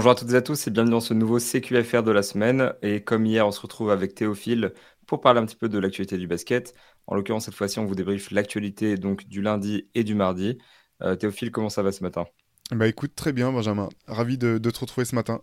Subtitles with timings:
[0.00, 2.72] Bonjour à toutes et à tous et bienvenue dans ce nouveau CQFR de la semaine.
[2.80, 4.72] Et comme hier, on se retrouve avec Théophile
[5.06, 6.72] pour parler un petit peu de l'actualité du basket.
[7.06, 10.56] En l'occurrence, cette fois-ci, on vous débriefe l'actualité donc du lundi et du mardi.
[11.02, 12.24] Euh, Théophile, comment ça va ce matin?
[12.70, 13.90] Bah écoute, très bien Benjamin.
[14.06, 15.42] Ravi de, te retrouver ce matin.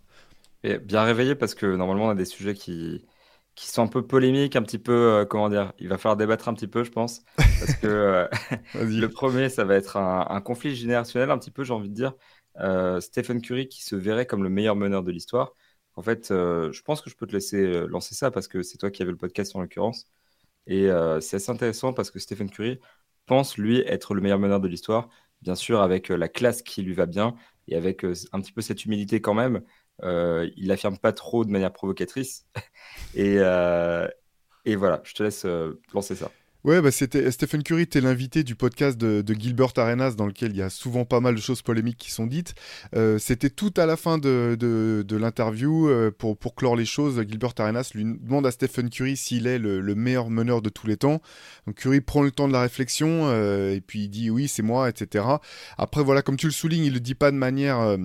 [0.64, 3.06] Et bien réveillé parce que normalement, on a des sujets qui,
[3.54, 6.48] qui sont un peu polémiques, un petit peu, euh, comment dire, il va falloir débattre
[6.48, 7.22] un petit peu, je pense.
[7.36, 8.28] Parce que euh,
[8.74, 12.14] le premier, ça va être un, conflit générationnel, un petit peu, j'ai envie de dire.
[13.00, 15.54] Stephen Curry qui se verrait comme le meilleur meneur de l'histoire.
[15.96, 18.92] En fait, je pense que je peux te laisser lancer ça parce que c'est toi
[18.92, 20.06] qui avais le podcast en l'occurrence.
[20.68, 20.90] Et
[21.22, 22.80] c'est assez intéressant parce que Stephen Curry
[23.26, 25.10] pense, lui, être le meilleur meneur de l'histoire,
[25.42, 27.36] bien sûr, avec la classe qui lui va bien
[27.68, 29.62] et avec un petit peu cette humilité quand même.
[30.04, 32.46] il n'affirme pas trop de manière provocatrice.
[33.16, 33.38] et
[34.76, 35.46] voilà, je te laisse
[35.94, 36.32] lancer ça.
[36.68, 40.58] Ouais, bah c'était Stephen Curry était l'invité du podcast de, Gilbert Arenas dans lequel il
[40.58, 42.56] y a souvent pas mal de choses polémiques qui sont dites.
[42.94, 47.24] Euh, c'était tout à la fin de, l'interview euh, pour, clore les choses.
[47.26, 50.98] Gilbert Arenas lui demande à Stephen Curry s'il est le, meilleur meneur de tous les
[50.98, 51.22] temps.
[51.74, 54.90] Curry prend le temps de la réflexion euh, et puis il dit oui c'est moi,
[54.90, 55.24] etc.
[55.78, 57.98] Après voilà comme tu le soulignes, il le dit pas de manière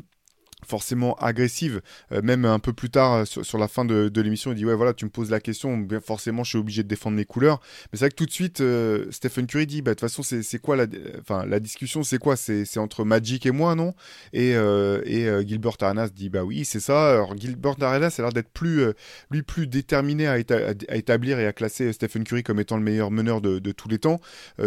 [0.67, 1.83] forcément agressive,
[2.13, 4.75] euh, même un peu plus tard euh, sur, la fin de, l'émission, il dit ouais
[4.75, 7.61] voilà tu me poses la question, forcément je suis obligé de défendre mes couleurs,
[7.93, 10.23] mais c'est vrai que tout de suite euh, Stephen Curry dit bah de toute façon
[10.23, 10.87] c'est quoi la,
[11.21, 12.37] enfin la discussion c'est quoi?
[12.37, 13.95] C'est entre Magic et moi non?
[14.33, 18.51] Et, et Gilbert Arenas dit bah oui c'est ça, alors Gilbert Arenas a l'air d'être
[18.51, 18.85] plus
[19.31, 23.41] lui plus déterminé à, établir et à classer Stephen Curry comme étant le meilleur meneur
[23.41, 24.21] de, tous les temps.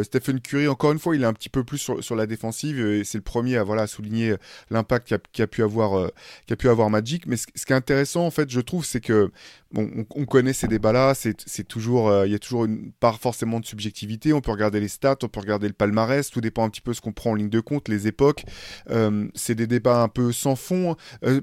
[0.04, 3.04] Stephen Curry encore une fois il est un petit peu plus sur, la défensive et
[3.04, 4.36] c'est le premier à voilà souligner
[4.70, 6.10] l'impact qu'il a pu avoir euh,
[6.50, 7.28] a pu avoir Magic.
[7.28, 9.32] Mais ce, qui est intéressant, en fait, je trouve, c'est que
[9.72, 11.14] bon, on, connaît ces débats-là.
[11.16, 14.34] C'est toujours, euh, il y a toujours une part forcément de subjectivité.
[14.34, 16.30] On peut regarder les stats, on peut regarder le palmarès.
[16.30, 18.46] Tout dépend un petit peu ce qu'on prend en ligne de compte, les époques.
[18.90, 20.96] Euh, c'est des débats un peu sans fond,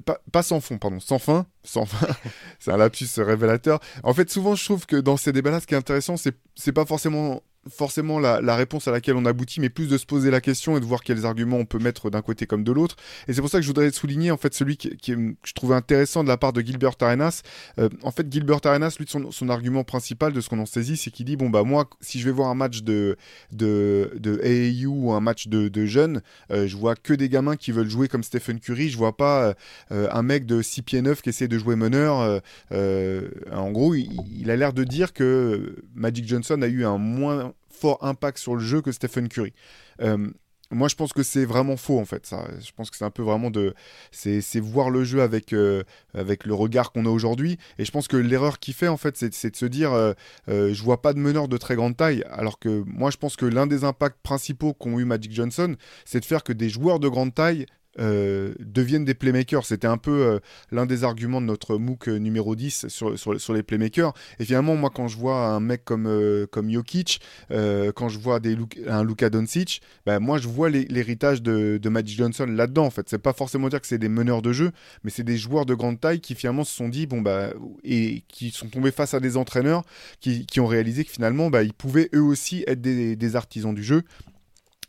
[0.05, 1.47] pas, pas, sans fond, pardon, sans fin.
[1.65, 2.09] Sans fin.
[2.59, 3.79] c'est un lapsus révélateur.
[4.03, 6.85] En fait, souvent, je trouve que dans ces débats-là, ce qui est intéressant, c'est pas
[6.85, 10.77] forcément forcément la, réponse à laquelle on aboutit, mais plus de se poser la question
[10.77, 12.97] et de voir quels arguments on peut mettre d'un côté comme de l'autre.
[13.29, 15.75] Et c'est pour ça que je voudrais souligner en fait celui qui, que je trouvais
[15.75, 17.43] intéressant de la part de Gilbert Arenas.
[17.79, 20.97] Euh, en fait, Gilbert Arenas, lui, son, son argument principal de ce qu'on en saisit,
[20.97, 23.17] c'est qu'il dit bon bah moi, si je vais voir un match de
[23.53, 27.57] de, de AAU ou un match de, de jeunes, euh, je vois que des gamins
[27.57, 28.89] qui veulent jouer comme Stephen Curry.
[28.89, 29.55] Je vois pas
[29.93, 32.41] euh, un mec de 6 pieds 9 qui essaie de jouer meneur.
[32.73, 37.52] en gros, il, il a l'air de dire que Magic Johnson a eu un moins
[37.73, 39.53] fort impact sur le jeu que Stephen Curry.
[40.01, 40.31] Euh,
[40.71, 42.25] moi, je pense que c'est vraiment faux en fait.
[42.25, 43.75] Ça, je pense que c'est un peu vraiment de,
[44.11, 45.83] c'est voir le jeu avec euh,
[46.15, 47.59] avec le regard qu'on a aujourd'hui.
[47.79, 50.15] Et je pense que l'erreur qu'il fait en fait, c'est de se dire, euh,
[50.49, 52.25] je vois pas de meneur de très grande taille.
[52.31, 56.21] Alors que moi, je pense que l'un des impacts principaux qu'ont eu Magic Johnson, c'est
[56.21, 57.67] de faire que des joueurs de grande taille
[57.99, 59.67] euh, deviennent des playmakers.
[59.67, 60.39] C'était un peu euh,
[60.71, 64.15] l'un des arguments de notre MOOC euh, numéro 10 sur, sur, les playmakers.
[64.39, 66.09] Et finalement, moi, quand je vois un mec comme,
[66.51, 67.21] comme Jokic,
[67.51, 68.41] quand je vois
[68.87, 73.09] un Luka Doncic, bah, moi, je vois l'héritage de, de Magic Johnson là-dedans, en fait.
[73.09, 74.73] C'est pas forcément dire que c'est des meneurs de jeu,
[75.05, 77.51] mais c'est des joueurs de grande taille qui finalement se sont dit, bon, bah,
[77.85, 79.85] et qui sont tombés face à des entraîneurs
[80.21, 83.85] qui, qui ont réalisé que finalement, bah, ils pouvaient eux aussi être des artisans du
[83.85, 84.03] jeu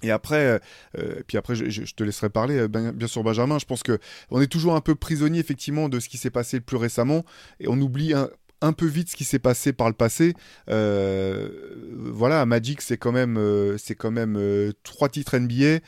[0.03, 0.59] et après, euh,
[0.97, 3.57] euh, puis après, je, te laisserai parler, euh, bien, bien, sûr, Benjamin.
[3.57, 3.97] Je pense que
[4.29, 7.23] on est toujours un peu prisonnier effectivement de ce qui s'est passé le plus récemment,
[7.59, 8.29] et on oublie un,
[8.71, 10.33] peu vite ce qui s'est passé par le passé.
[10.67, 13.37] voilà, Magic, c'est quand même,
[13.77, 14.39] c'est quand même
[14.83, 15.79] trois titres NBA,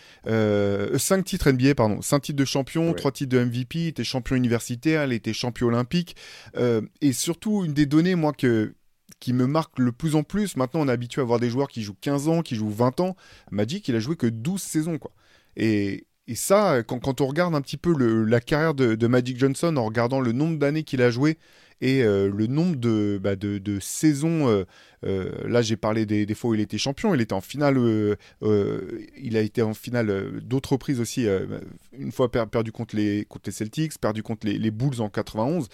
[0.98, 3.80] cinq titres NBA, pardon, cinq titres de champion, trois titres de MVP.
[3.80, 6.18] Il était champion universitaire, il était champion olympique,
[7.02, 8.74] et surtout une des données, moi que
[9.26, 10.56] qui me marque le plus en plus.
[10.56, 13.00] Maintenant, on est habitué à voir des joueurs qui jouent 15 ans, qui jouent 20
[13.00, 13.16] ans.
[13.50, 15.10] Magic, il a joué que 12 saisons, quoi.
[15.58, 17.92] Et, et ça, quand, on regarde un petit peu
[18.24, 21.40] la carrière de, Magic Johnson, en regardant le nombre d'années qu'il a joué
[21.82, 24.64] et euh, le nombre de, bah, de, saisons, euh,
[25.08, 27.80] euh, là j'ai parlé des, fois où il était champion, il était en finale,
[28.44, 31.26] il a été en finale d'autres reprises aussi,
[31.98, 35.68] une fois perdu contre les, contre les Celtics, perdu contre les Bulls en 91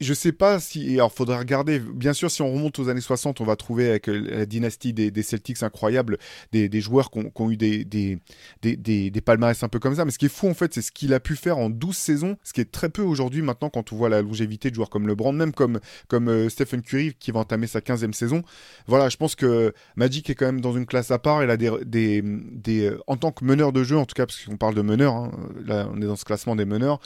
[0.00, 0.94] je sais pas si.
[0.94, 1.78] Alors, faudrait regarder.
[1.78, 4.92] Bien sûr, si on remonte aux années 60, on va trouver avec euh, la dynastie
[4.92, 6.18] des, Celtics incroyable
[6.52, 10.04] des, joueurs qui ont, eu des, palmarès un peu comme ça.
[10.04, 11.96] Mais ce qui est fou, en fait, c'est ce qu'il a pu faire en 12
[11.96, 14.90] saisons, ce qui est très peu aujourd'hui maintenant quand on voit la longévité de joueurs
[14.90, 18.42] comme LeBron, même comme, comme euh, Stephen Curry qui va entamer sa 15e saison.
[18.86, 21.42] Voilà, je pense que Magic est quand même dans une classe à part.
[21.42, 21.70] Il a des.
[21.84, 24.82] des, euh, en tant que meneur de jeu, en tout cas, parce qu'on parle de
[24.82, 25.30] meneur, hein,
[25.64, 27.00] là, on est dans ce classement des meneurs.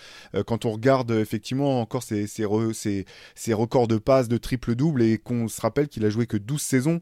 [0.46, 3.05] quand on regarde effectivement encore ces, ces ses,
[3.53, 7.01] records de passes, de triple-double, et qu'on se rappelle qu'il a joué que 12 saisons.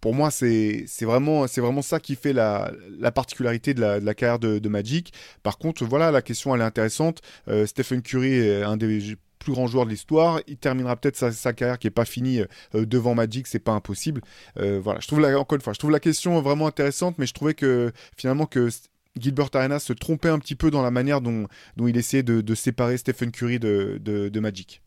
[0.00, 4.68] pour moi, c'est vraiment, vraiment ça qui fait la, la particularité de la, carrière de,
[4.68, 5.12] Magic.
[5.42, 7.20] Par contre, voilà, la question, elle est intéressante.
[7.48, 9.16] Euh, Stephen Curry est un des
[9.46, 10.40] plus grands joueurs de l'histoire.
[10.48, 12.40] Il terminera peut-être sa, carrière qui n'est pas finie
[12.74, 14.20] euh, devant Magic, c'est pas impossible.
[14.58, 17.32] Euh, voilà, je trouve encore une fois, je trouve la question vraiment intéressante, mais je
[17.32, 18.68] trouvais que finalement que
[19.18, 21.46] Gilbert Arenas se trompait un petit peu dans la manière dont,
[21.78, 24.82] il essayait de, séparer Stephen Curry de, Magic.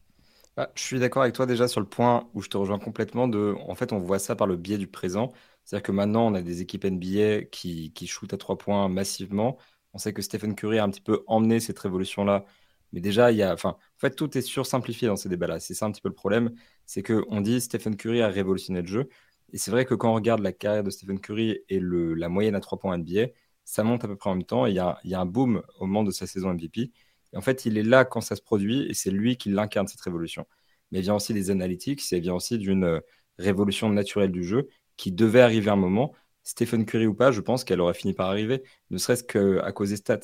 [0.58, 3.24] Ah, je suis d'accord avec toi déjà sur le point où je te rejoins complètement
[3.24, 5.32] en fait, on voit ça par le biais du présent.
[5.64, 9.58] C'est-à-dire que maintenant, on a des équipes NBA qui, qui shootent à trois points massivement.
[9.94, 12.46] On sait que Stephen Curry a un petit peu emmené cette révolution-là.
[12.92, 15.60] Mais déjà, il y a, enfin, en fait, tout est sursimplifié dans ces débats-là.
[15.60, 16.52] C'est ça un petit peu le problème.
[16.86, 19.10] C'est qu'on dit Stephen Curry a révolutionné le jeu.
[19.54, 22.56] Et c'est vrai que quand on regarde la carrière de Stephen Curry et la moyenne
[22.56, 23.28] à trois points NBA,
[23.70, 24.66] ça monte à peu près en même temps.
[24.66, 26.92] il y a, un boom au moment de sa saison MVP.
[27.34, 29.88] Et en fait, il est là quand ça se produit et c'est lui qui l'incarne
[29.88, 30.48] cette révolution.
[30.92, 33.00] Mais il vient aussi des analytics, il vient aussi d'une euh,
[33.38, 36.16] révolution naturelle du jeu qui devait arriver à un moment.
[36.44, 39.92] Stephen Curry ou pas, je pense qu'elle aurait fini par arriver, ne serait-ce qu'à cause
[39.92, 40.20] des stats.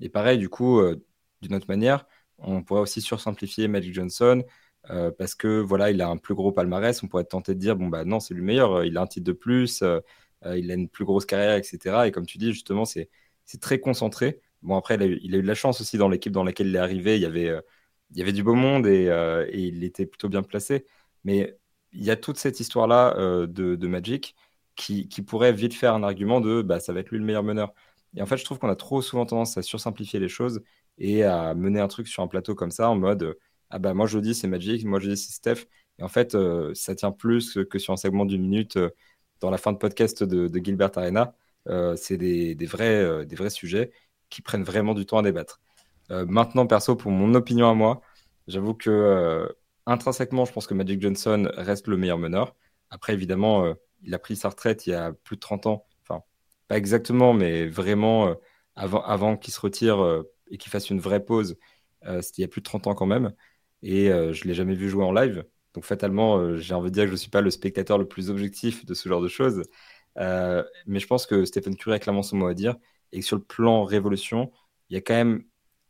[0.00, 0.96] Et pareil, du coup, euh,
[1.40, 2.04] d'une autre manière,
[2.38, 4.42] on pourrait aussi sursimplifier Magic Johnson
[4.90, 7.00] euh, parce que voilà, il a un plus gros palmarès.
[7.04, 8.84] On pourrait tenter de dire bon bah non, c'est lui meilleur.
[8.84, 9.84] Il a un titre de plus,
[10.44, 12.06] il a une plus grosse carrière, etc.
[12.06, 13.08] Et comme tu dis justement, c'est
[13.60, 14.40] très concentré.
[14.62, 16.78] Bon, après, il a, eu, de la chance aussi dans l'équipe dans laquelle il est
[16.78, 17.16] arrivé.
[17.16, 20.84] Il y avait, euh, du beau monde et, euh, et, il était plutôt bien placé.
[21.24, 21.56] Mais
[21.92, 24.34] il y a toute cette histoire-là euh, de, Magic
[24.76, 27.42] qui, qui, pourrait vite faire un argument de bah, ça va être lui le meilleur
[27.42, 27.72] meneur.
[28.16, 30.62] Et en fait, je trouve qu'on a trop souvent tendance à sursimplifier les choses
[30.98, 33.36] et à mener un truc sur un plateau comme ça en mode
[33.70, 35.66] ah bah moi je dis c'est Magic, moi je dis c'est Steph.
[35.98, 36.36] Et en fait,
[36.74, 38.78] ça tient plus que sur un segment d'une minute
[39.40, 41.34] dans la fin de podcast de, Gilbert Arena.
[41.96, 43.92] c'est des, vrais, des vrais sujets
[44.30, 45.60] qui prennent vraiment du temps à débattre.
[46.10, 48.00] Euh, maintenant, perso, pour mon opinion à moi,
[48.46, 49.48] j'avoue que euh,
[49.86, 52.54] intrinsèquement, je pense que Magic Johnson reste le meilleur meneur.
[52.90, 55.86] Après, évidemment, euh, il a pris sa retraite il y a plus de 30 ans.
[56.02, 56.22] Enfin,
[56.68, 58.34] pas exactement, mais vraiment
[58.76, 61.56] avant, avant qu'il se retire et qu'il fasse une vraie pause.
[62.20, 63.32] C'était il y a plus de 30 ans quand même.
[63.82, 65.44] Et je ne l'ai jamais vu jouer en live.
[65.74, 68.30] Donc fatalement, j'ai envie de dire que je ne suis pas le spectateur le plus
[68.30, 69.62] objectif de ce genre de choses.
[70.16, 72.76] mais je pense que Stephen Curry a clairement son mot à dire
[73.12, 74.52] et sur le plan révolution,
[74.90, 75.44] il y a quand même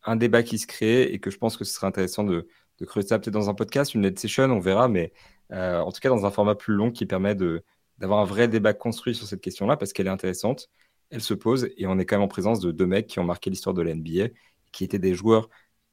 [0.05, 2.49] un débat qui se crée et que je pense que ce serait intéressant de,
[2.87, 5.13] creuser ça peut-être dans un podcast, une lead session, on verra, mais
[5.53, 8.73] euh, en tout cas dans un format plus long qui permet d'avoir un vrai débat
[8.73, 10.69] construit sur cette question-là parce qu'elle est intéressante,
[11.11, 13.25] elle se pose et on est quand même en présence de deux mecs qui ont
[13.25, 14.29] marqué l'histoire de la NBA,
[14.73, 15.49] qui étaient des joueurs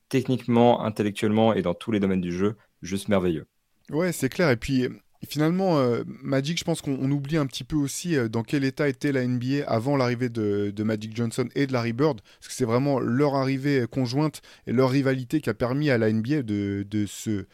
[0.09, 3.47] techniquement, intellectuellement et dans tous les domaines du jeu juste merveilleux.
[3.91, 4.49] Ouais, c'est clair.
[4.49, 4.87] Et puis,
[5.25, 8.87] finalement, euh, Magic, je pense qu'on oublie un petit peu aussi euh, dans quel état
[8.87, 12.65] était la NBA avant l'arrivée de, Magic Johnson et de Larry Bird, parce que c'est
[12.65, 17.45] vraiment leur arrivée conjointe et leur rivalité qui a permis à la NBA de, se...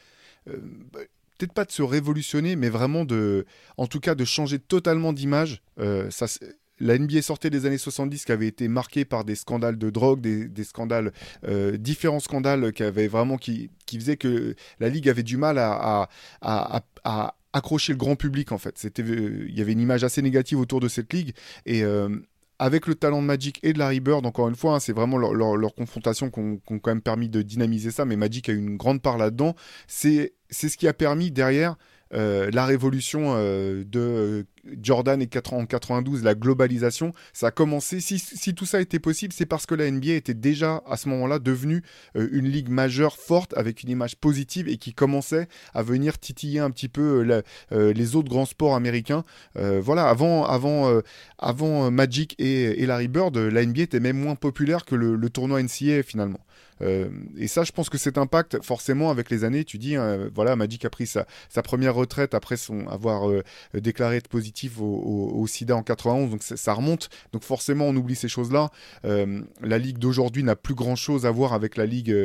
[0.47, 0.57] Euh,
[1.37, 3.45] peut-être pas de se révolutionner, mais vraiment de...
[3.77, 5.61] En tout cas, de changer totalement d'image.
[6.81, 10.21] La NBA sortait des années 70 qui avaient été marquées par des scandales de drogue,
[10.21, 11.11] des, scandales,
[11.75, 16.09] différents scandales qui avaient vraiment qui, faisaient que la ligue avait du mal à,
[17.53, 18.75] accrocher le grand public en fait.
[18.99, 21.33] Euh, il y avait une image assez négative autour de cette ligue
[21.65, 22.09] et euh,
[22.59, 25.17] avec le talent de Magic et de Larry Bird, encore une fois, hein, c'est vraiment
[25.17, 28.77] leur, confrontation qui ont quand même permis de dynamiser ça, mais Magic a eu une
[28.77, 29.55] grande part là-dedans.
[29.87, 31.75] C'est, ce qui a permis derrière
[32.13, 37.99] euh, la révolution de euh, Jordan et en 92, la globalisation, ça a commencé.
[38.01, 41.39] Si, tout ça était possible, c'est parce que la NBA était déjà à ce moment-là
[41.39, 41.83] devenue
[42.15, 46.59] euh, une ligue majeure forte avec une image positive et qui commençait à venir titiller
[46.59, 47.41] un petit peu
[47.71, 49.23] les autres grands sports américains.
[49.55, 55.61] voilà, avant, Magic et, Larry Bird, la NBA était même moins populaire que le, tournoi
[55.61, 56.39] NCAA finalement.
[56.81, 60.29] Euh, et ça, je pense que cet impact, forcément, avec les années, tu dis, hein,
[60.33, 61.25] voilà, Magic a pris sa,
[61.63, 66.73] première retraite après son avoir euh, déclaré être positif au, SIDA en 91, donc ça
[66.73, 67.09] remonte.
[67.33, 68.69] Donc forcément, on oublie ces choses-là.
[69.05, 72.15] Euh, la ligue d'aujourd'hui n'a plus grand-chose à voir avec la ligue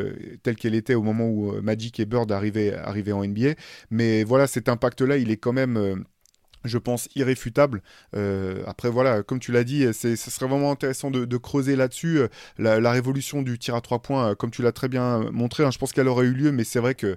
[0.43, 3.55] telle qu'elle était au moment où Magic et Bird arrivaient, arrivaient en NBA.
[3.91, 6.05] Mais voilà, cet impact-là, il est quand même
[6.67, 7.83] je pense, irréfutable.
[8.15, 12.19] Euh, après, voilà, comme tu l'as dit, ce serait vraiment intéressant de, creuser là-dessus.
[12.19, 15.65] Euh, la, révolution du tir à trois points, euh, comme tu l'as très bien montré,
[15.65, 17.17] hein, je pense qu'elle aurait eu lieu, mais c'est vrai que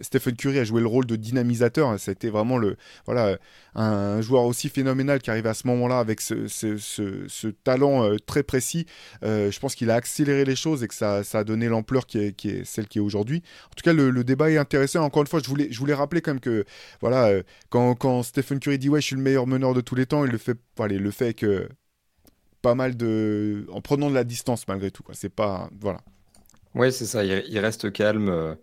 [0.00, 1.90] Stephen Curry a joué le rôle de dynamisateur.
[1.90, 3.38] A été vraiment le, voilà,
[3.74, 8.86] un, joueur aussi phénoménal qui arrive à ce moment-là avec ce, talent très précis.
[9.22, 12.64] je pense qu'il a accéléré les choses et que ça, a donné l'ampleur qui est,
[12.64, 13.42] celle qui est aujourd'hui.
[13.66, 15.00] En tout cas, le, débat est intéressant.
[15.00, 16.64] Encore une fois, je voulais, je voulais rappeler quand même que,
[17.00, 17.30] voilà,
[17.70, 20.24] quand, quand Stephen Curry dit ouais, je suis le meilleur meneur de tous les temps,
[20.24, 21.68] il le fait, voilà, le fait que
[22.62, 25.04] pas mal de, en prenant de la distance malgré tout.
[25.12, 26.00] C'est pas, voilà.
[26.74, 27.24] Ouais, c'est ça.
[27.24, 28.28] Il, reste calme.
[28.28, 28.54] Euh,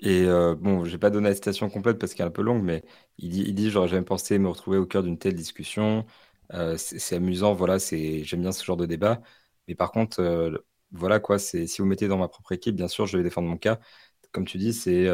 [0.00, 2.62] Et euh, bon, j'ai pas donné la citation complète parce qu'elle est un peu longue,
[2.64, 2.84] mais
[3.18, 6.06] il dit, il dit j'aurais jamais pensé me retrouver au cœur d'une telle discussion.
[6.54, 9.22] Euh, c'est amusant, voilà, c'est j'aime bien ce genre de débat.
[9.68, 10.58] Mais par contre, euh,
[10.92, 13.48] voilà quoi, c'est si vous mettez dans ma propre équipe, bien sûr, je vais défendre
[13.48, 13.80] mon cas.
[14.32, 15.08] Comme tu dis, c'est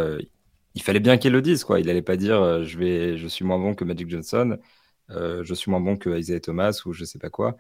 [0.75, 1.81] il fallait bien qu'il le dise quoi.
[1.81, 4.59] Il allait pas dire je vais, suis moins bon que Magic Johnson,
[5.09, 7.57] je suis moins bon que Isaiah Thomas ou je sais pas quoi.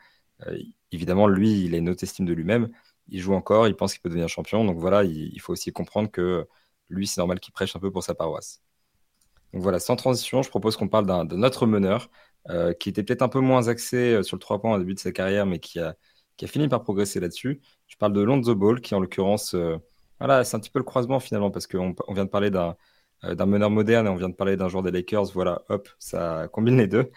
[0.92, 2.70] évidemment, lui, il a une haute estime de lui-même.
[3.08, 4.64] Il joue encore, il pense qu'il peut devenir champion.
[4.64, 6.46] Donc voilà, il, faut aussi comprendre que
[6.88, 8.62] lui, c'est normal qu'il prêche un peu pour sa paroisse.
[9.52, 12.10] Donc voilà, sans transition, je propose qu'on parle d'un autre meneur
[12.48, 14.94] euh, qui était peut-être un peu moins axé euh, sur le 3 points au début
[14.94, 15.94] de sa carrière, mais qui a,
[16.38, 17.60] qui a fini par progresser là-dessus.
[17.86, 19.76] Je parle de Lonzo Ball, qui en l'occurrence, euh,
[20.20, 22.76] voilà, c'est un petit peu le croisement finalement, parce qu'on on vient de parler d'un
[23.22, 25.26] meneur moderne et on vient de parler d'un joueur des Lakers.
[25.32, 27.10] Voilà, hop, ça combine les deux.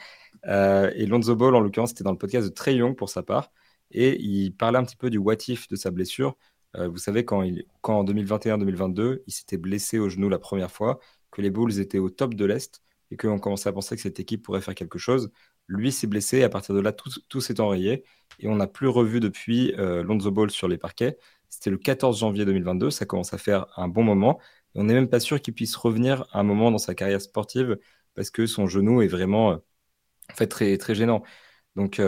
[0.46, 3.52] et Lonzo Ball, en l'occurrence, c'était dans le podcast de Trey Young pour sa part.
[3.92, 6.36] Et il parlait un petit peu du what if de sa blessure.
[6.76, 10.72] Euh, vous savez, quand, il, quand en 2021-2022, il s'était blessé au genou la première
[10.72, 11.00] fois,
[11.32, 12.82] que les Bulls étaient au top de l'Est
[13.12, 15.32] et qu'on commençait à penser que cette équipe pourrait faire quelque chose.
[15.68, 18.04] Lui s'est blessé et à partir de là, tout, s'est enrayé
[18.40, 21.18] et on n'a plus revu depuis euh, Lonzo Ball sur les parquets.
[21.50, 24.40] C'était le 14 janvier 2022, ça commence à faire un bon moment.
[24.76, 27.78] On n'est même pas sûr qu'il puisse revenir à un moment dans sa carrière sportive
[28.16, 29.58] parce que son genou est vraiment euh,
[30.32, 31.24] en fait très, gênant.
[31.76, 32.00] Donc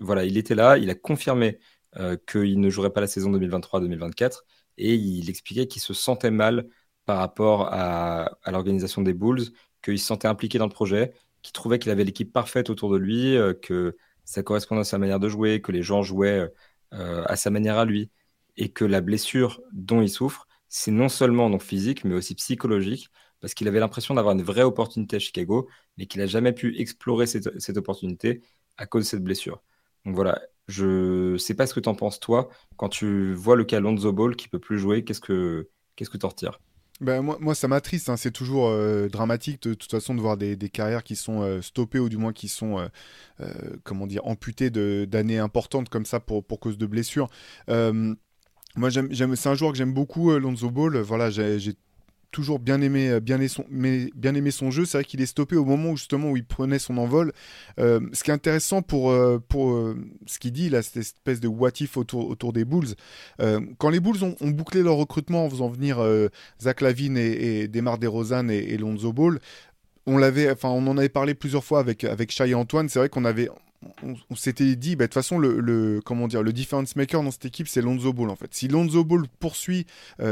[0.00, 1.58] voilà, il était là, il a confirmé
[1.98, 4.42] euh, qu'il ne jouerait pas la saison 2023-2024
[4.76, 6.68] et il expliquait qu'il se sentait mal
[7.06, 9.44] par rapport à, l'organisation des Bulls,
[9.82, 12.98] qu'il se sentait impliqué dans le projet, qu'il trouvait qu'il avait l'équipe parfaite autour de
[12.98, 16.52] lui, euh, que ça correspondait à sa manière de jouer, que les gens jouaient
[16.92, 18.10] euh, à sa manière à lui
[18.56, 23.08] et que la blessure dont il souffre, c'est non seulement non physique, mais aussi psychologique,
[23.40, 26.78] parce qu'il avait l'impression d'avoir une vraie opportunité à Chicago, mais qu'il n'a jamais pu
[26.78, 28.42] explorer cette, opportunité
[28.76, 29.62] à cause de cette blessure.
[30.04, 33.64] Donc voilà, je sais pas ce que tu en penses, toi, quand tu vois le
[33.64, 36.60] cas Lonzo Ball qui peut plus jouer, qu'est-ce que qu'est-ce que tu en retires?
[37.00, 38.08] Ben, moi, ça m'attriste.
[38.08, 38.16] Hein.
[38.16, 41.60] C'est toujours euh, dramatique de, toute façon de voir des, des carrières qui sont euh,
[41.60, 42.88] stoppées ou du moins qui sont,
[43.40, 43.46] euh,
[43.84, 47.28] comment dire, amputées d'années importantes comme ça pour, pour cause de blessures.
[48.76, 50.98] Moi, c'est un joueur que j'aime beaucoup, Lonzo Ball.
[50.98, 51.74] Voilà, j'ai
[52.36, 54.84] toujours bien aimé, euh, bien, aimé son, jeu.
[54.84, 57.32] C'est vrai qu'il est stoppé au moment où justement il prenait son envol.
[57.80, 59.38] Euh, ce qui est intéressant pour, euh,
[60.26, 62.94] ce qu'il dit là, cette espèce de what if autour, des Bulls.
[63.78, 65.98] quand les Bulls ont, bouclé leur recrutement en faisant venir
[66.60, 69.38] Zach Lavine et, et Demar DeRozan et, Lonzo Ball,
[70.06, 72.88] on l'avait, enfin, on en avait parlé plusieurs fois avec avec et Antoine.
[72.88, 73.48] C'est vrai qu'on avait,
[74.30, 77.44] on, s'était dit, bah, de toute façon, le, comment dire, le difference maker dans cette
[77.46, 78.52] équipe, c'est Lonzo Ball en fait.
[78.54, 79.86] Si Lonzo Ball poursuit,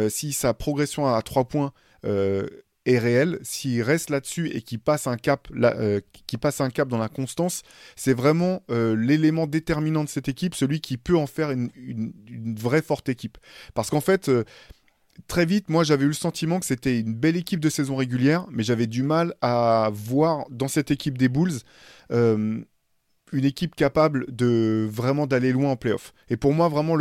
[0.08, 1.72] si sa progression à 3 points
[2.04, 2.46] euh,
[2.86, 6.00] est réel, s'il reste là-dessus et qu'il passe un cap, euh,
[6.38, 7.62] passe un cap dans la constance,
[7.96, 11.72] c'est vraiment euh, l'élément déterminant de cette équipe, celui qui peut en faire une,
[12.58, 13.38] vraie forte équipe.
[13.72, 14.30] Parce qu'en fait,
[15.28, 18.44] très vite, moi j'avais eu le sentiment que c'était une belle équipe de saison régulière,
[18.50, 21.60] mais j'avais du mal à voir dans cette équipe des Bulls
[23.34, 26.14] une équipe capable de vraiment d'aller loin en playoff.
[26.30, 26.96] Et pour moi, vraiment,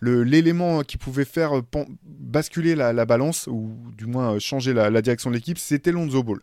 [0.00, 1.62] l'élément le, qui pouvait faire
[2.04, 6.40] basculer la, balance, ou du moins euh, changer la, direction de l'équipe, c'était Lonzo Ball.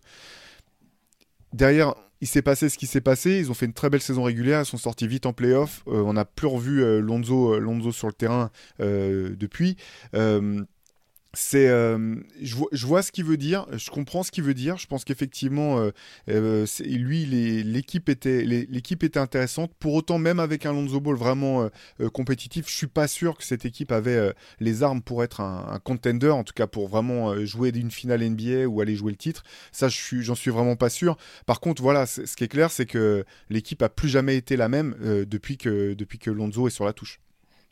[1.53, 3.39] Derrière, il s'est passé ce qui s'est passé.
[3.39, 4.61] Ils ont fait une très belle saison régulière.
[4.61, 5.83] Ils sont sortis vite en playoff.
[5.87, 9.75] Euh, on n'a plus revu euh, Lonzo, Lonzo sur le terrain depuis
[11.33, 14.77] c'est euh, je, vois, ce qu'il veut dire je comprends ce qu'il veut dire.
[14.77, 15.91] Je pense qu'effectivement euh,
[16.29, 19.71] euh, lui l'équipe était intéressante.
[19.79, 21.69] Pour autant même avec un Lonzo Ball vraiment
[22.13, 26.29] compétitif je suis pas sûr que cette équipe avait les armes pour être un, contender
[26.29, 29.43] en tout cas pour vraiment jouer d'une finale NBA ou aller jouer le titre.
[29.71, 31.17] Ça j'en suis vraiment pas sûr.
[31.45, 34.67] Par contre voilà ce qui est clair c'est que l'équipe a plus jamais été la
[34.67, 34.95] même
[35.27, 37.19] depuis que depuis que Lonzo est sur la touche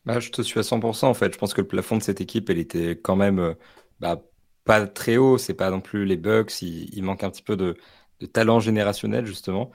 [0.10, 1.32] bah, je te suis à 100% en fait.
[1.34, 3.54] Je pense que le plafond de cette équipe, elle était quand même euh,
[4.00, 4.24] bah,
[4.63, 5.38] pas très haut.
[5.38, 6.63] C'est pas non plus les Bucks.
[6.63, 7.78] Il, manque un petit peu de,
[8.34, 9.72] talent générationnel justement.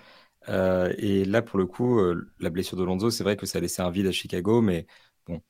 [0.49, 3.59] Euh, et là, pour le coup, euh, la blessure de Lonzo, c'est vrai que ça
[3.59, 4.87] a laissé un vide à Chicago, mais
[5.27, 5.41] bon,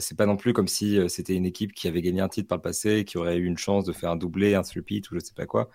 [0.00, 2.58] c'est pas non plus comme si c'était une équipe qui avait gagné un titre par
[2.58, 5.20] le passé, qui aurait eu une chance de faire un doublé, un repeat ou je
[5.20, 5.70] sais pas quoi.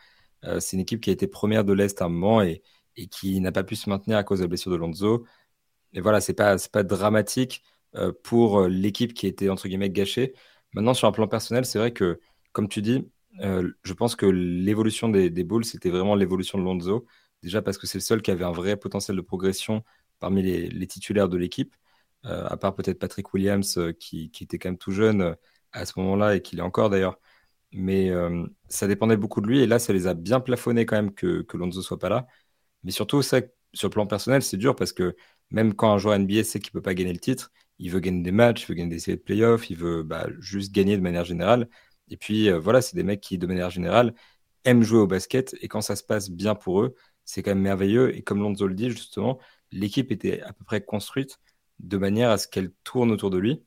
[0.60, 2.62] c'est une équipe qui a été première de l'Est à un moment et,
[3.12, 5.25] qui n'a pas pu se maintenir à cause de la blessure de Lonzo.
[5.94, 7.63] Et voilà, c'est pas, pas dramatique.
[7.96, 10.34] Euh, pour euh, l'équipe qui était entre guillemets gâchée.
[10.74, 12.19] Maintenant, sur un plan personnel, c'est vrai que,
[12.51, 13.03] comme tu dis,
[13.41, 17.08] euh, je pense que l'évolution des, Bulls, c'était vraiment l'évolution de Lonzo.
[17.41, 19.84] Déjà parce que c'est le seul qui avait un vrai potentiel de progression
[20.19, 21.75] parmi les, titulaires de l'équipe,
[22.24, 25.36] à part peut-être Patrick Williams, qui, était quand même tout jeune
[25.72, 27.19] à ce moment-là et qui l'est encore d'ailleurs.
[27.72, 28.12] Mais
[28.67, 31.41] ça dépendait beaucoup de lui et là, ça les a bien plafonnés quand même que,
[31.43, 32.27] que Lonzo soit pas là.
[32.84, 33.41] Mais surtout, ça,
[33.74, 35.15] sur le plan personnel, c'est dur parce que
[35.51, 38.22] même quand un joueur NBA sait qu'il peut pas gagner le titre, il veut gagner
[38.22, 41.02] des matchs, il veut gagner des séries de playoffs, il veut bah, juste gagner de
[41.02, 41.70] manière générale.
[42.10, 44.14] Et puis voilà, c'est des mecs qui, de manière générale,
[44.66, 45.56] aiment jouer au basket.
[45.62, 46.96] Et quand ça se passe bien pour eux,
[47.26, 48.16] c'est quand même merveilleux.
[48.16, 49.40] Et comme Lonzo le dit, justement,
[49.72, 51.40] l'équipe était à peu près construite
[51.80, 53.64] de manière à ce qu'elle tourne autour de lui.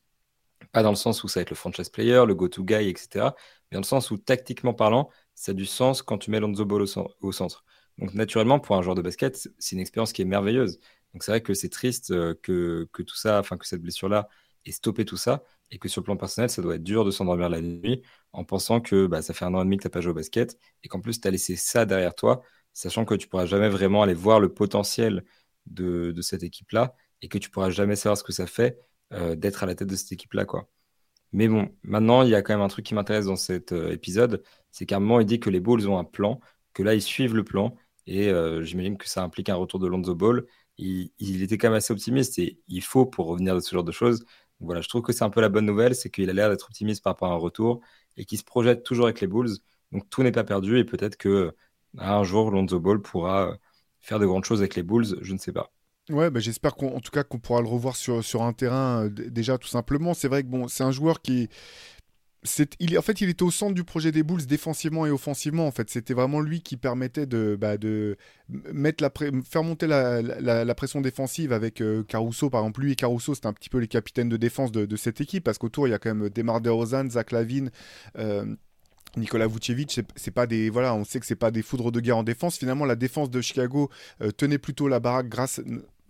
[0.73, 3.31] Pas dans le sens où ça va être le franchise player, le go-to guy, etc.
[3.71, 6.65] Mais dans le sens où, tactiquement parlant, ça a du sens quand tu mets Lonzo
[6.65, 7.65] Ball au, centre.
[7.99, 10.79] Donc, naturellement, pour un joueur de basket, c'est une expérience qui est merveilleuse.
[11.13, 14.29] Donc, c'est vrai que c'est triste euh, que, que, tout ça, enfin, que cette blessure-là
[14.65, 15.43] ait stoppé tout ça.
[15.71, 18.03] Et que sur le plan personnel, ça doit être dur de s'endormir la nuit
[18.33, 20.11] en pensant que bah, ça fait un an et demi que tu n'as pas joué
[20.11, 22.43] au basket et qu'en plus, tu as laissé ça derrière toi,
[22.75, 25.25] sachant que tu pourras jamais vraiment aller voir le potentiel
[25.67, 28.79] de, de cette équipe-là et que tu pourras jamais savoir ce que ça fait
[29.13, 30.69] euh, d'être à la tête de cette équipe-là, quoi.
[31.33, 33.91] Mais bon, maintenant, il y a quand même un truc qui m'intéresse dans cet euh,
[33.93, 36.41] épisode, c'est qu'à un moment, il dit que les Bulls ont un plan,
[36.75, 37.77] que là, ils suivent le plan,
[38.07, 40.45] et j'imagine que ça implique un retour de Lonzo Ball.
[41.19, 43.93] Il, était quand même assez optimiste, et il faut pour revenir de ce genre de
[43.93, 44.25] choses.
[44.61, 46.67] voilà, je trouve que c'est un peu la bonne nouvelle, c'est qu'il a l'air d'être
[46.67, 47.81] optimiste par rapport à un retour,
[48.17, 49.51] et qu'il se projette toujours avec les Bulls.
[49.93, 51.55] Donc tout n'est pas perdu, et peut-être que
[51.99, 53.59] un jour, Lonzo Ball pourra
[54.01, 55.73] faire de grandes choses avec les Bulls, je ne sais pas.
[56.11, 59.09] Ouais, bah, j'espère qu'en tout cas qu'on pourra le revoir sur, sur un terrain euh,
[59.09, 60.15] déjà tout simplement.
[60.15, 61.49] C'est vrai que bon, c'est un joueur qui
[62.45, 65.67] en fait, il était au centre du projet des Bulls défensivement et offensivement.
[65.67, 68.17] En fait, c'était vraiment lui qui permettait de, bah, de
[68.73, 69.11] mettre la
[69.45, 72.51] faire monter la, pression défensive avec euh, Caruso.
[72.51, 75.21] Par exemple, lui et Caruso, c'était un petit peu les capitaines de défense de, cette
[75.21, 77.71] équipe parce qu'autour, il y a quand même Demar DeRozan, Zach Lavine.
[78.19, 78.45] Euh,
[79.17, 82.17] Nicolas Vucevic, c'est pas des voilà, on sait que c'est pas des foudres de guerre
[82.17, 82.57] en défense.
[82.57, 83.91] Finalement, la défense de Chicago
[84.39, 85.61] tenait plutôt la baraque grâce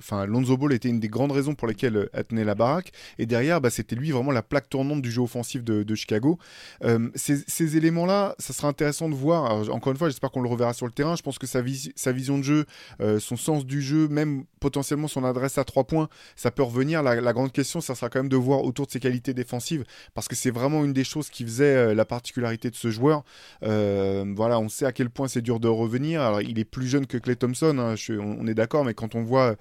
[0.03, 2.93] enfin, Lonzo Ball était une des grandes raisons pour lesquelles euh, elle tenait la baraque.
[3.19, 6.39] Et derrière, bah, c'était lui vraiment la plaque tournante du jeu offensif de, Chicago.
[6.85, 9.71] Euh, ces, éléments-là, ça sera intéressant de voir.
[9.71, 11.17] encore une fois, j'espère qu'on le reverra sur le terrain.
[11.17, 11.63] Je pense que sa,
[11.97, 12.65] sa vision de jeu,
[13.01, 17.03] euh, son sens du jeu, même potentiellement son adresse à trois points, ça peut revenir.
[17.03, 20.29] La, grande question, ça sera quand même de voir autour de ses qualités défensives, parce
[20.29, 23.25] que c'est vraiment une des choses qui faisait la particularité de ce joueur.
[23.61, 26.23] voilà, on sait à quel point c'est dur de revenir.
[26.23, 29.23] Alors, il est plus jeune que Clay Thompson, hein, on est d'accord, mais quand on
[29.23, 29.57] voit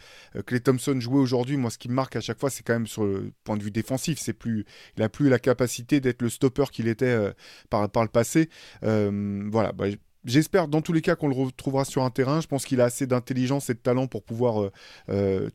[0.45, 2.87] Clay euh, Thompson jouer aujourd'hui, moi, ce qui marque à chaque fois, c'est quand même
[2.87, 4.19] sur le point de vue défensif.
[4.19, 4.65] C'est plus,
[4.97, 7.31] il a plus la capacité d'être le stopper qu'il était euh,
[7.69, 8.49] par, le passé.
[8.83, 9.71] Euh, voilà.
[9.71, 9.85] Bah,
[10.25, 12.41] j'espère dans tous les cas qu'on le retrouvera sur un terrain.
[12.41, 14.71] Je pense qu'il a assez d'intelligence et de talent pour pouvoir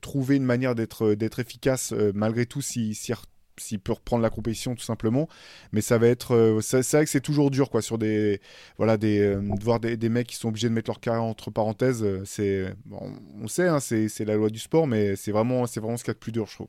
[0.00, 3.12] trouver une manière d'être efficace malgré tout s'il si,
[3.59, 5.29] s'il peut reprendre la compétition tout simplement.
[5.72, 8.40] Mais ça va être, euh, c'est vrai que c'est toujours dur quoi sur des,
[8.79, 12.02] voilà euh, de voir des, mecs qui sont obligés de mettre leur carrière entre parenthèses.
[12.02, 15.96] Euh, c'est, on sait, hein, c'est, la loi du sport, mais c'est vraiment, c'est vraiment
[15.96, 16.68] ce qu'il y a de plus dur, je trouve.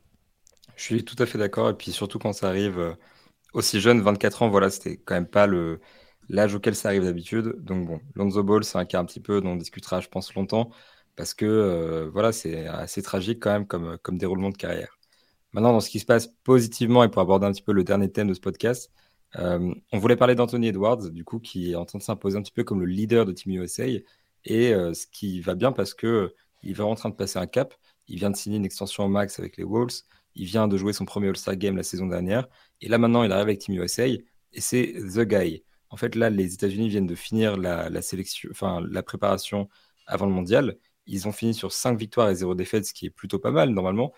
[0.75, 2.95] Je suis tout à fait d'accord et puis surtout quand ça arrive
[3.53, 5.79] aussi jeune, 24 ans, voilà, c'était quand même pas le
[6.29, 7.55] l'âge auquel ça arrive d'habitude.
[7.59, 10.33] Donc bon, Lonzo Ball, c'est un cas un petit peu dont on discutera, je pense,
[10.35, 10.71] longtemps
[11.15, 14.97] parce que voilà, c'est assez tragique quand même comme, comme déroulement de carrière.
[15.53, 18.11] Maintenant, dans ce qui se passe positivement, et pour aborder un petit peu le dernier
[18.11, 18.91] thème de ce podcast,
[19.37, 22.41] euh, on voulait parler d'Anthony Edwards, du coup, qui est en train de s'imposer un
[22.41, 23.85] petit peu comme le leader de Team USA,
[24.45, 27.47] et euh, ce qui va bien parce que il va en train de passer un
[27.47, 27.73] cap.
[28.07, 30.03] Il vient de signer une extension au max avec les Wolves.
[30.35, 32.47] Il vient de jouer son premier All-Star Game la saison dernière.
[32.81, 35.63] Et là, maintenant, il arrive avec Team USA, et c'est The Guy.
[35.89, 38.49] En fait, là, les États-Unis viennent de finir la, sélection,
[38.89, 39.69] la préparation
[40.05, 40.77] avant le mondial.
[41.05, 43.69] Ils ont fini sur 5 victoires et 0 défaites, ce qui est plutôt pas mal
[43.69, 44.13] normalement.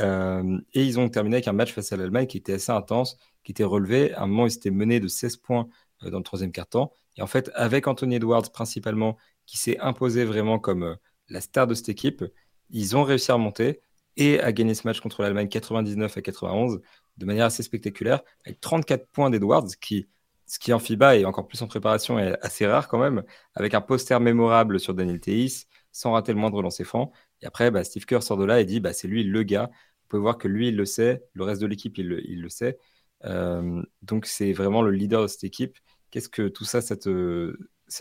[0.00, 3.18] Euh, et ils ont terminé avec un match face à l'Allemagne qui était assez intense,
[3.44, 4.12] qui était relevé.
[4.14, 5.68] À un moment, ils étaient menés de 16 points
[6.02, 6.92] euh, dans le troisième quart-temps.
[7.16, 10.94] Et en fait, avec Anthony Edwards principalement, qui s'est imposé vraiment comme euh,
[11.28, 12.24] la star de cette équipe,
[12.70, 13.80] ils ont réussi à remonter
[14.16, 16.80] et à gagner ce match contre l'Allemagne 99 à 91
[17.18, 20.08] de manière assez spectaculaire, avec 34 points d'Edwards, qui,
[20.46, 23.22] ce qui en FIBA et encore plus en préparation est assez rare quand même,
[23.54, 27.12] avec un poster mémorable sur Daniel Theis, sans rater le moindre lancer franc.
[27.40, 29.70] Et après, bah, Steve Kerr sort de là et dit bah, c'est lui le gars.
[29.72, 32.78] Vous pouvez voir que lui, il le sait, le reste de l'équipe, il, le sait.
[33.24, 35.78] Euh, donc, c'est vraiment le leader de cette équipe.
[36.10, 36.96] Qu'est-ce que tout ça, ça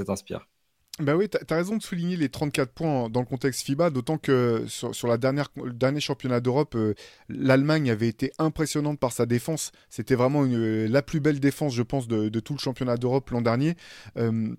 [0.05, 0.50] t'inspire?
[0.99, 4.17] Bah oui, tu as raison de souligner les 34 points dans le contexte FIBA, d'autant
[4.17, 6.93] que sur, la dernière, le dernier championnat d'Europe, euh,
[7.29, 9.71] l'Allemagne avait été impressionnante par sa défense.
[9.89, 13.75] C'était vraiment la plus belle défense, je pense, de, tout le championnat d'Europe l'an dernier.
[14.17, 14.53] Euh,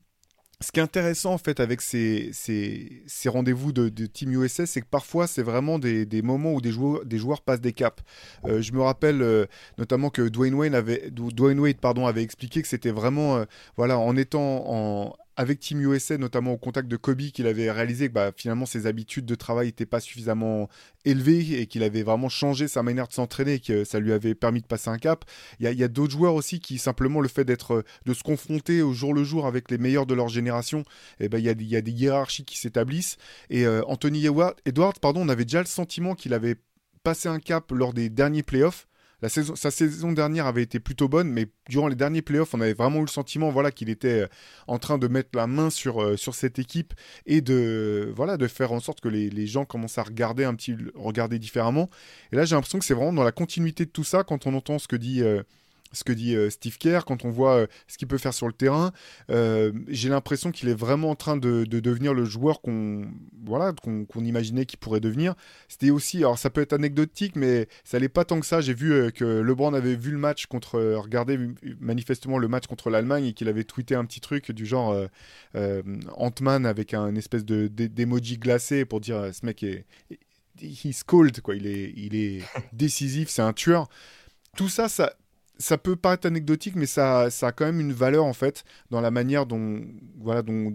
[0.62, 4.86] ce qui est intéressant en fait avec ces, ces, rendez-vous de, Team USA, c'est que
[4.86, 8.02] parfois c'est vraiment des, moments où des joueurs, des joueurs passent des caps.
[8.44, 9.46] Euh, je me rappelle euh,
[9.78, 13.44] notamment que Dwayne Wade avait, expliqué que c'était vraiment euh,
[13.76, 18.08] voilà, en étant en, avec Team USA, notamment au contact de Kobe, qu'il avait réalisé
[18.08, 20.68] que bah, finalement ses habitudes de travail n'étaient pas suffisamment
[21.04, 24.34] élevées et qu'il avait vraiment changé sa manière de s'entraîner et que ça lui avait
[24.34, 25.24] permis de passer un cap.
[25.60, 28.92] Il y a, d'autres joueurs aussi qui, simplement, le fait d'être, de se confronter au
[28.92, 30.84] jour le jour avec les meilleurs de leur génération,
[31.20, 33.16] eh ben, il, y a, y a des hiérarchies qui s'établissent.
[33.50, 36.56] Et euh, Anthony Edwards, pardon, on avait déjà le sentiment qu'il avait
[37.02, 38.86] passé un cap lors des derniers playoffs
[39.28, 42.98] sa saison dernière avait été plutôt bonne, mais durant les derniers playoffs, on avait vraiment
[42.98, 44.26] eu le sentiment voilà, qu'il était
[44.66, 46.94] en train de mettre la main sur, sur cette équipe
[47.26, 50.76] et de, voilà, de faire en sorte que les, gens commencent à regarder un petit
[50.94, 51.88] regarder différemment.
[52.32, 54.54] Et là, j'ai l'impression que c'est vraiment dans la continuité de tout ça quand on
[54.54, 55.22] entend ce que dit
[55.92, 58.46] ce que dit euh, Steve Kerr, quand on voit euh, ce qu'il peut faire sur
[58.46, 58.92] le terrain,
[59.30, 63.06] euh, j'ai l'impression qu'il est vraiment en train de, devenir le joueur qu'on
[63.44, 65.34] voilà, qu'on imaginait qu'il pourrait devenir.
[65.68, 68.60] C'était aussi, alors ça peut être anecdotique, mais ça n'allait pas tant que ça.
[68.60, 71.38] J'ai vu que LeBron avait vu le match contre, regardez
[71.80, 74.96] manifestement le match contre l'Allemagne et qu'il avait tweeté un petit truc du genre
[75.54, 79.84] Ant-Man avec un espèce de d'emoji glacé pour dire ce mec est
[80.60, 83.88] he's cold quoi, il est il est décisif, c'est un tueur.
[84.56, 85.14] Tout ça, ça,
[85.58, 89.00] ça peut paraître anecdotique, mais ça, ça a quand même une valeur en fait dans
[89.00, 89.84] la manière dont,
[90.18, 90.70] voilà, dont,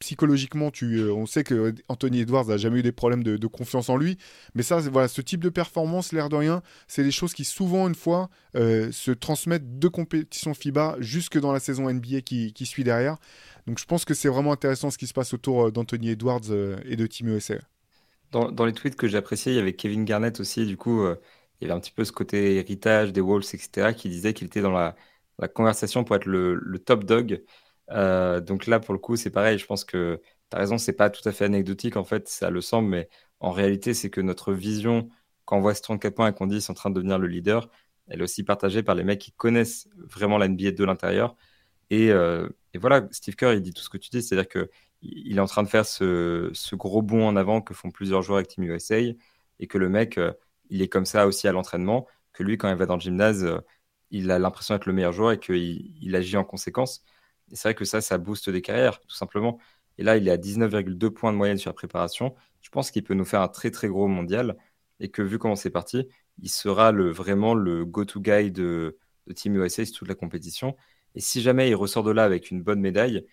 [0.00, 3.88] psychologiquement, tu, euh, on sait que Anthony Edwards n'a jamais eu des problèmes de, confiance
[3.88, 4.16] en lui,
[4.54, 7.86] mais ça, voilà, ce type de performance, l'air de rien, c'est des choses qui souvent,
[7.86, 12.84] une fois, euh, se transmettent de compétition FIBA jusque dans la saison NBA qui, suit
[12.84, 13.16] derrière.
[13.66, 16.50] Donc je pense que c'est vraiment intéressant ce qui se passe autour euh, d'Anthony Edwards
[16.84, 17.56] et de Team USA.
[18.32, 21.04] Dans, dans, les tweets que j'appréciais, il y avait Kevin Garnett aussi, du coup
[21.60, 24.46] il y avait un petit peu ce côté héritage des Wolves, etc., qui disait qu'il
[24.46, 24.96] était dans la,
[25.54, 27.42] conversation pour être le, top dog.
[27.90, 29.58] Euh, donc là, pour le coup, c'est pareil.
[29.58, 30.20] Je pense que
[30.50, 33.08] tu as raison, c'est pas tout à fait anecdotique, en fait, ça le semble, mais
[33.40, 35.08] en réalité, c'est que notre vision,
[35.44, 37.26] quand on voit ce 34 points et qu'on dit c'est en train de devenir le
[37.26, 37.70] leader,
[38.08, 41.36] elle est aussi partagée par les mecs qui connaissent vraiment la NBA de l'intérieur.
[41.90, 45.36] Et, euh, et, voilà, Steve Kerr, il dit tout ce que tu dis, c'est-à-dire qu'il
[45.38, 48.38] est en train de faire ce, ce, gros bond en avant que font plusieurs joueurs
[48.38, 48.98] avec Team USA
[49.60, 50.32] et que le mec, euh,
[50.70, 53.44] il est comme ça aussi à l'entraînement, que lui, quand il va dans le gymnase,
[53.44, 53.60] euh,
[54.10, 57.02] il a l'impression d'être le meilleur joueur et qu'il il agit en conséquence.
[57.52, 59.58] Et c'est vrai que ça, ça booste des carrières, tout simplement.
[59.98, 62.34] Et là, il est à 19,2 points de moyenne sur la préparation.
[62.62, 64.56] Je pense qu'il peut nous faire un très, très gros mondial.
[65.00, 69.84] Et que vu comment c'est parti, il sera vraiment le go-to-guy de, de Team USA
[69.84, 70.76] sur toute la compétition.
[71.14, 73.26] Et si jamais il ressort de là avec une bonne médaille,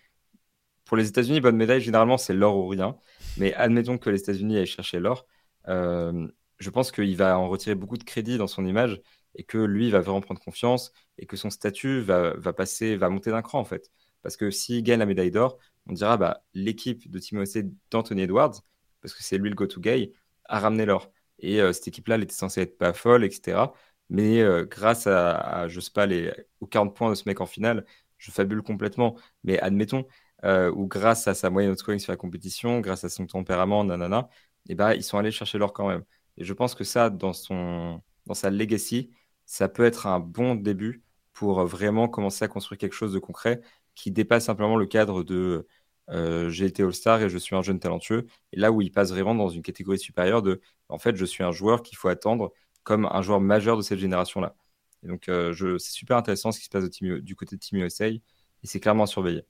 [0.84, 2.96] pour les États-Unis, bonne médaille, généralement, c'est l'or ou rien.
[3.36, 5.26] Mais admettons que les États-Unis aillent chercher l'or.
[5.68, 6.26] Euh,
[6.58, 9.00] je pense qu'il va en retirer beaucoup de crédit dans son image
[9.34, 13.30] et que lui va vraiment prendre confiance et que son statut va, passer, va monter
[13.30, 13.90] d'un cran en fait.
[14.22, 18.60] Parce que s'il gagne la médaille d'or, on dira bah, l'équipe de USA d'Anthony Edwards,
[19.00, 20.12] parce que c'est lui le go-to-guy,
[20.44, 21.10] a ramené l'or.
[21.38, 23.72] Et euh, cette équipe-là, elle était censée être pas folle, etc.
[24.10, 27.46] Mais euh, grâce à, je sais pas, les, aux 40 points de ce mec en
[27.46, 27.84] finale,
[28.16, 29.16] je fabule complètement.
[29.44, 30.06] Mais admettons,
[30.44, 33.84] euh, ou grâce à sa moyenne de scoring sur la compétition, grâce à son tempérament,
[33.84, 34.28] nanana,
[34.68, 36.04] et eh bah, ils sont allés chercher l'or quand même.
[36.38, 39.10] Et je pense que ça, dans, son, dans sa legacy,
[39.46, 43.60] ça peut être un bon début pour vraiment commencer à construire quelque chose de concret
[43.94, 45.66] qui dépasse simplement le cadre de
[46.10, 48.26] euh, j'ai été All-Star et je suis un jeune talentueux.
[48.52, 51.44] Et là où il passe vraiment dans une catégorie supérieure de en fait, je suis
[51.44, 54.54] un joueur qu'il faut attendre comme un joueur majeur de cette génération-là.
[55.02, 58.08] Et donc, euh, c'est super intéressant ce qui se passe du côté de Team USA
[58.08, 58.22] et
[58.64, 59.44] c'est clairement à surveiller.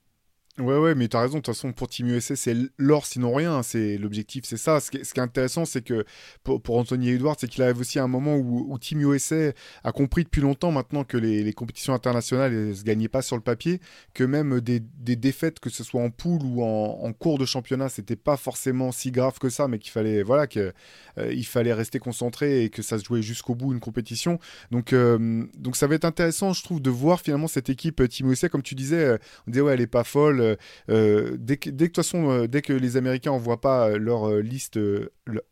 [0.57, 1.37] Ouais, ouais, mais t'as raison.
[1.37, 3.63] De toute façon, pour Team USA, c'est l'or sinon rien.
[3.63, 4.81] C'est l'objectif, c'est ça.
[4.81, 6.05] Ce qui, est, intéressant, c'est que
[6.43, 10.23] pour, Anthony Edwards, c'est qu'il arrive aussi à un moment où, Team USA a compris
[10.25, 13.79] depuis longtemps maintenant que les, compétitions internationales ne se gagnaient pas sur le papier,
[14.13, 14.81] que même des,
[15.15, 19.11] défaites, que ce soit en poule ou en, cours de championnat, c'était pas forcément si
[19.11, 20.73] grave que ça, mais qu'il fallait, voilà, que
[21.17, 24.39] euh, il fallait rester concentré et que ça se jouait jusqu'au bout une compétition.
[24.71, 28.29] Donc, euh, donc ça va être intéressant, je trouve, de voir finalement cette équipe Team
[28.31, 30.55] USA, comme tu disais, on disait ouais, elle est pas folle euh,
[30.89, 34.79] euh, dès, que, de toute façon, euh, dès que les Américains envoient pas leur liste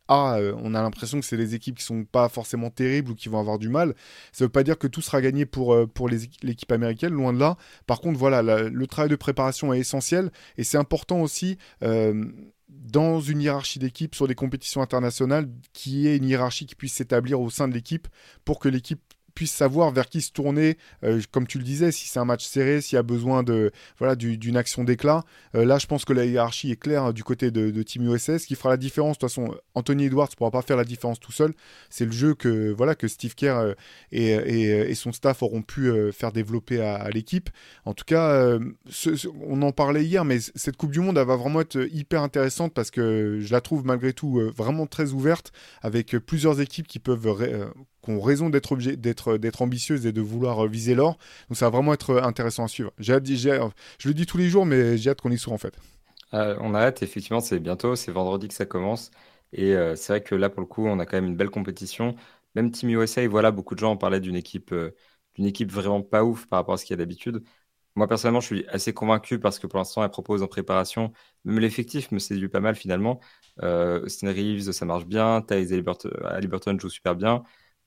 [0.08, 3.30] A, on a l'impression que c'est des équipes qui sont pas forcément terribles ou qui
[3.30, 3.96] vont avoir du mal.
[4.32, 7.58] Ça veut pas dire que tout sera gagné pour, pour l'équipe américaine, loin de là.
[7.86, 13.42] Par contre, voilà, le travail de préparation est essentiel et c'est important aussi dans une
[13.42, 17.68] hiérarchie d'équipe sur des compétitions internationales, qui est une hiérarchie qui puisse s'établir au sein
[17.68, 18.08] de l'équipe
[18.46, 19.02] pour que l'équipe
[19.38, 22.44] puisse savoir vers qui se tourner, euh, comme tu le disais, si c'est un match
[22.44, 25.24] serré, s'il y a besoin de voilà d'une action d'éclat.
[25.54, 28.48] Euh, là, je pense que la hiérarchie est claire hein, du côté de, Team USS.
[28.48, 31.20] Qui fera la différence, de toute façon, Anthony Edwards ne pourra pas faire la différence
[31.20, 31.54] tout seul.
[31.92, 33.74] C'est le jeu que voilà que Steve Kerr euh,
[34.12, 37.52] et, et, son staff auront pu faire développer à, l'équipe.
[37.86, 38.58] En tout cas,
[39.48, 42.74] on en parlait hier, mais cette Coupe du Monde, elle va vraiment être hyper intéressante
[42.74, 45.52] parce que je la trouve malgré tout vraiment très ouverte
[45.84, 47.28] avec plusieurs équipes qui peuvent
[48.10, 48.76] ont raison d'être
[49.38, 51.18] d'être ambitieuses et de vouloir euh, viser l'or.
[51.50, 52.92] Donc ça va vraiment être euh, intéressant à suivre.
[53.00, 55.74] J'ai je le dis tous les jours, mais j'ai hâte qu'on y soit en fait.
[56.34, 59.12] Euh, on a hâte, effectivement, c'est bientôt, c'est vendredi que ça commence.
[59.54, 62.16] Et c'est vrai que là, pour le coup, on a quand même une belle compétition.
[62.56, 64.74] Même Team USA, voilà, beaucoup de gens parlaient d'une équipe,
[65.36, 67.44] d'une équipe vraiment pas ouf par rapport à ce qu'il y a d'habitude.
[67.96, 71.14] Moi, personnellement, je suis assez convaincu parce que pour l'instant, elle propose en préparation.
[71.46, 73.22] Même l'effectif me séduit pas mal finalement.
[73.62, 75.42] Austin Reeves, ça marche bien.
[75.42, 75.66] Thais
[76.26, 77.44] Halliburton joue super bien.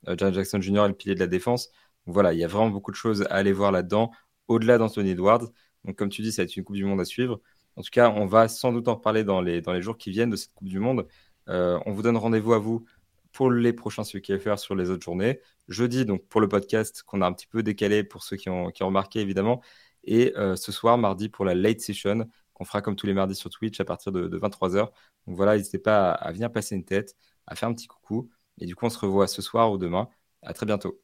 [0.07, 0.85] John Jackson Jr.
[0.85, 1.71] est le pilier de la défense.
[2.07, 4.11] Voilà, il y a vraiment beaucoup de choses à aller voir là-dedans,
[4.49, 5.47] au-delà d'Anthony Edwards.
[5.85, 7.41] Donc comme tu dis, ça va être une Coupe du Monde à suivre.
[7.77, 10.11] En tout cas, on va sans doute en reparler dans les, dans les jours qui
[10.11, 11.07] viennent de cette Coupe du Monde.
[11.47, 12.85] on vous donne rendez-vous à vous
[13.33, 15.41] pour les prochains faire sur les autres journées.
[15.69, 18.71] Jeudi, donc pour le podcast qu'on a un petit peu décalé pour ceux qui ont,
[18.71, 19.63] qui ont remarqué évidemment.
[20.05, 23.35] Et euh, ce soir, mardi, pour la late session, qu'on fera comme tous les mardis
[23.35, 24.89] sur Twitch à partir de, 23h.
[25.27, 28.31] Donc voilà, n'hésitez pas à, venir passer une tête, à faire un petit coucou.
[28.61, 30.09] Et du coup, on se revoit ce soir ou demain.
[30.42, 31.01] À très bientôt.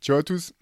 [0.00, 0.52] Ciao à tous.